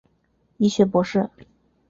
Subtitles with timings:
[0.57, 1.29] 医学博士。